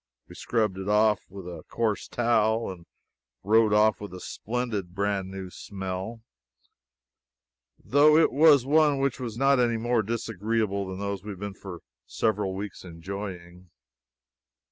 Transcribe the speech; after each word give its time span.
We 0.27 0.33
scrubbed 0.33 0.79
it 0.79 0.89
off 0.89 1.19
with 1.29 1.45
a 1.47 1.61
coarse 1.69 2.07
towel 2.07 2.71
and 2.71 2.87
rode 3.43 3.71
off 3.71 4.01
with 4.01 4.15
a 4.15 4.19
splendid 4.19 4.95
brand 4.95 5.29
new 5.29 5.51
smell, 5.51 6.23
though 7.77 8.17
it 8.17 8.31
was 8.31 8.65
one 8.65 8.97
which 8.97 9.19
was 9.19 9.37
not 9.37 9.59
any 9.59 9.77
more 9.77 10.01
disagreeable 10.01 10.87
than 10.87 10.97
those 10.97 11.23
we 11.23 11.29
have 11.29 11.39
been 11.39 11.53
for 11.53 11.81
several 12.07 12.55
weeks 12.55 12.83
enjoying. 12.83 13.69